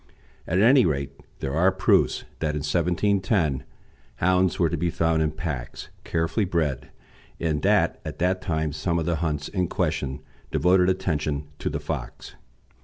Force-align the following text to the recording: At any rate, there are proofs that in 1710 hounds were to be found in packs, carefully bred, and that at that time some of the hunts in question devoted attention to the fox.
At 0.47 0.59
any 0.59 0.83
rate, 0.83 1.11
there 1.41 1.53
are 1.53 1.71
proofs 1.71 2.21
that 2.39 2.55
in 2.55 2.63
1710 2.65 3.63
hounds 4.15 4.57
were 4.57 4.67
to 4.67 4.75
be 4.75 4.89
found 4.89 5.21
in 5.21 5.29
packs, 5.29 5.89
carefully 6.03 6.43
bred, 6.43 6.89
and 7.39 7.61
that 7.61 8.01
at 8.03 8.17
that 8.17 8.41
time 8.41 8.73
some 8.73 8.97
of 8.97 9.05
the 9.05 9.17
hunts 9.17 9.47
in 9.47 9.67
question 9.67 10.21
devoted 10.49 10.89
attention 10.89 11.49
to 11.59 11.69
the 11.69 11.79
fox. 11.79 12.33